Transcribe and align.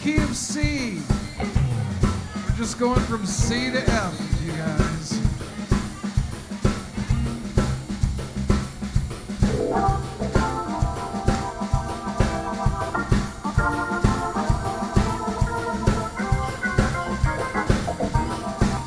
key 0.00 0.16
of 0.16 0.34
C. 0.34 0.98
We're 1.38 2.56
just 2.56 2.78
going 2.78 3.00
from 3.00 3.26
C 3.26 3.70
to 3.70 3.82
F, 3.86 4.18
you 4.42 4.52
guys. 4.52 5.10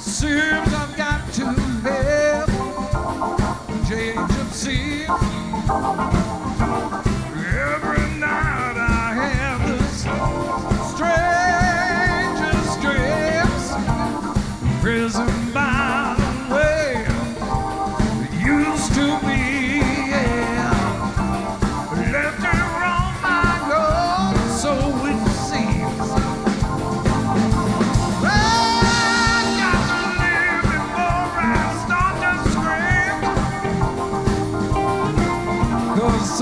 Seems 0.02 0.74
I've 0.74 0.98
got 0.98 1.32
to 1.34 1.46
have 1.84 2.50
change 3.88 4.18
of. 4.56 6.23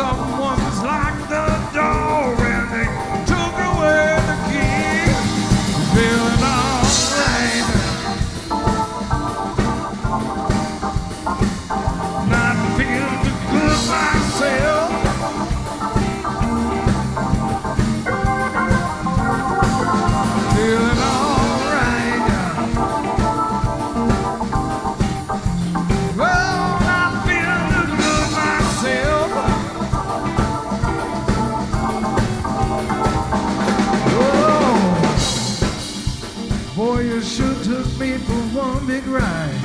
To 0.02 0.31
sure 37.32 37.64
took 37.64 37.88
me 37.98 38.18
for 38.18 38.42
one 38.60 38.86
big 38.86 39.08
ride. 39.08 39.62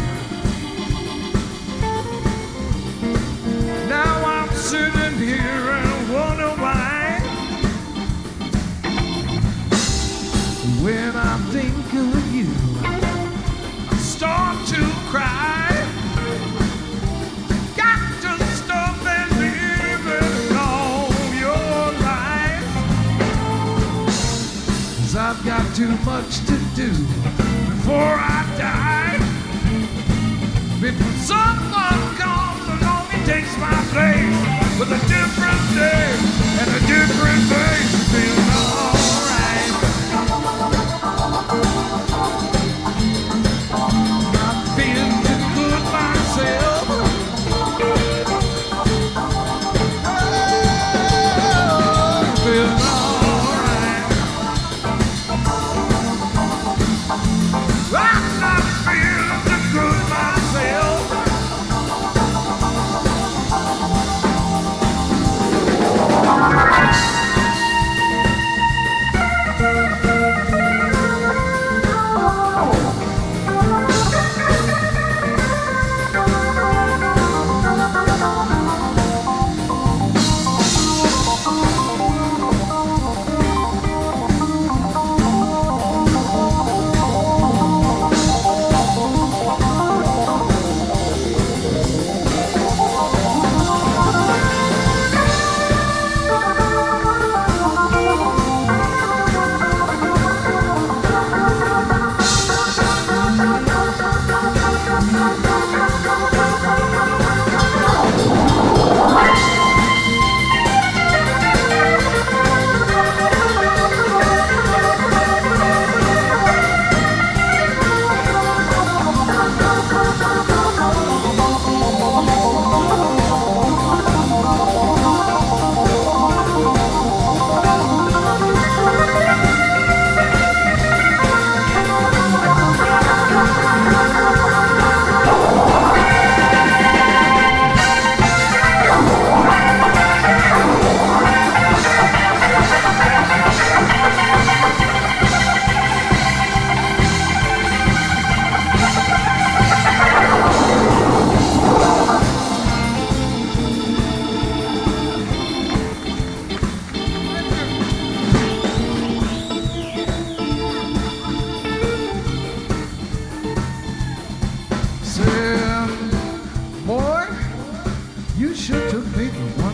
Now 3.89 4.25
I'm 4.25 4.48
sitting 4.50 5.19
here 5.19 5.70
and 5.78 6.14
wonder 6.14 6.50
why. 6.62 7.19
When 10.84 11.17
I 11.17 11.36
think 11.50 11.92
of 11.92 12.34
you, 12.34 12.53
I 13.91 13.97
start 13.97 14.64
to 14.69 14.83
cry. 15.11 15.56
I've 25.19 25.45
got 25.45 25.75
too 25.75 25.97
much 26.05 26.39
to 26.47 26.56
do 26.77 27.16
with 34.89 35.02
a 35.02 35.08
different 35.08 35.74
name 35.74 36.05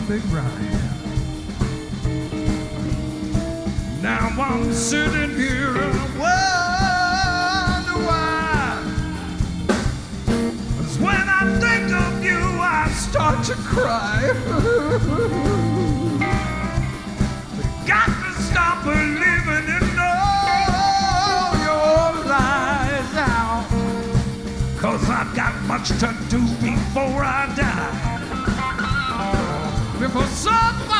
big 0.07 0.23
ride. 0.25 0.79
Now 4.01 4.29
I'm 4.37 4.73
sitting 4.73 5.35
here 5.37 5.77
and 5.77 5.97
I 5.97 6.05
wonder 7.83 8.07
why. 8.07 8.83
'Cause 10.77 10.97
when 10.99 11.29
I 11.29 11.59
think 11.59 11.91
of 11.93 12.23
you, 12.23 12.39
I 12.59 12.89
start 12.89 13.43
to 13.45 13.53
cry. 13.55 14.23
Got 17.87 18.07
to 18.07 18.41
stop 18.41 18.83
believing 18.83 19.67
in 19.77 19.99
all 19.99 21.55
your 21.67 22.25
lies 22.25 23.13
now. 23.13 23.65
Cause 24.79 25.09
I've 25.09 25.35
got 25.35 25.53
much 25.63 25.89
to 25.99 26.15
do 26.29 26.39
Before 30.13 30.27
someone 30.27 30.92